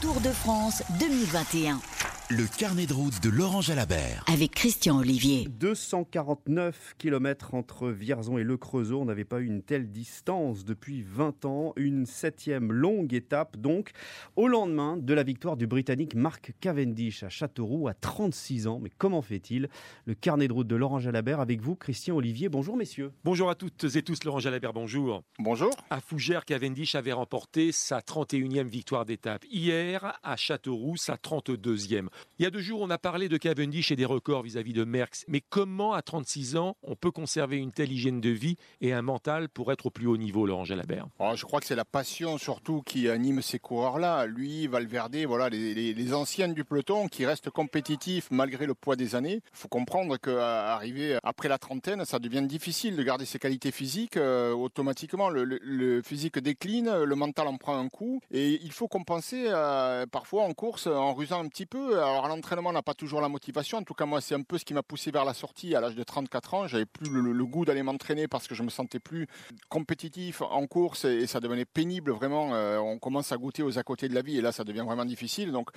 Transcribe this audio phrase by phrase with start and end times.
[0.00, 1.80] Tour de France 2021.
[2.28, 4.24] Le carnet de route de Laurent Jalabert.
[4.26, 5.46] Avec Christian Olivier.
[5.48, 9.00] 249 km entre Vierzon et Le Creusot.
[9.00, 11.72] On n'avait pas eu une telle distance depuis 20 ans.
[11.76, 13.92] Une septième longue étape, donc,
[14.34, 18.80] au lendemain de la victoire du Britannique Mark Cavendish à Châteauroux à 36 ans.
[18.82, 19.68] Mais comment fait-il?
[20.04, 22.48] Le carnet de route de Laurent Jalabert avec vous, Christian Olivier.
[22.48, 23.12] Bonjour, messieurs.
[23.22, 25.22] Bonjour à toutes et tous, Laurent Jalabert, bonjour.
[25.38, 25.70] Bonjour.
[25.90, 29.44] À Fougères, Cavendish avait remporté sa 31e victoire d'étape.
[29.48, 32.08] Hier, à Châteauroux, sa 32e.
[32.38, 34.84] Il y a deux jours, on a parlé de Cavendish et des records vis-à-vis de
[34.84, 35.24] Merckx.
[35.28, 39.02] Mais comment, à 36 ans, on peut conserver une telle hygiène de vie et un
[39.02, 41.06] mental pour être au plus haut niveau, Laurent Jalabert?
[41.18, 44.26] Oh, Je crois que c'est la passion surtout qui anime ces coureurs-là.
[44.26, 49.14] Lui, Valverde, voilà, les, les, anciennes du peloton qui restent compétitifs malgré le poids des
[49.14, 49.42] années.
[49.52, 54.16] Il faut comprendre qu'arriver après la trentaine, ça devient difficile de garder ses qualités physiques.
[54.16, 58.20] Euh, automatiquement, le, le, physique décline, le mental en prend un coup.
[58.30, 62.72] Et il faut compenser euh, parfois en course en rusant un petit peu alors l'entraînement
[62.72, 63.78] n'a pas toujours la motivation.
[63.78, 65.80] En tout cas, moi, c'est un peu ce qui m'a poussé vers la sortie à
[65.80, 66.66] l'âge de 34 ans.
[66.66, 69.26] J'avais plus le, goût d'aller m'entraîner parce que je me sentais plus
[69.68, 72.12] compétitif en course et, ça devenait pénible.
[72.12, 74.64] Vraiment, euh, on commence à goûter aux à côté de la vie et là, ça
[74.64, 75.52] devient vraiment difficile.
[75.52, 75.70] Donc,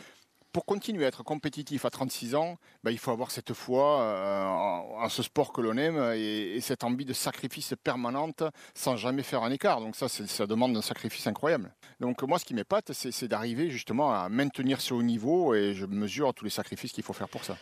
[0.51, 4.45] pour continuer à être compétitif à 36 ans, ben, il faut avoir cette foi euh,
[4.45, 9.43] en, ce sport que l'on aime et, cette envie de sacrifice permanente sans jamais faire
[9.43, 9.79] un écart.
[9.79, 11.73] Donc ça, ça demande un sacrifice incroyable.
[11.99, 15.85] Donc moi, ce qui m'épate, c'est d'arriver justement à maintenir ce haut niveau et je
[15.85, 17.57] mesure tous les sacrifices qu'il faut faire pour ça.